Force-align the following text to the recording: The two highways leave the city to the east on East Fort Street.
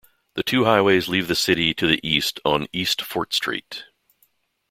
The 0.33 0.41
two 0.41 0.63
highways 0.65 1.07
leave 1.09 1.27
the 1.27 1.35
city 1.35 1.75
to 1.75 1.85
the 1.85 1.99
east 2.01 2.39
on 2.43 2.65
East 2.73 3.03
Fort 3.03 3.35
Street. 3.35 3.83